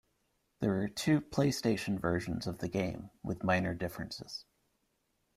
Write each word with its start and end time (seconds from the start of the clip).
There 0.61 0.81
are 0.81 0.87
two 0.87 1.21
PlayStation 1.21 1.99
versions 1.99 2.47
of 2.47 2.57
the 2.57 2.67
game, 2.67 3.11
with 3.21 3.43
minor 3.43 3.75
differences. 3.75 4.45